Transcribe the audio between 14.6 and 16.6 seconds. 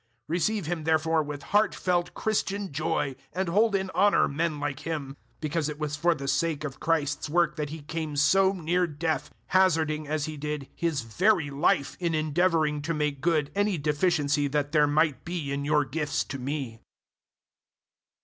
there might be in your gifts to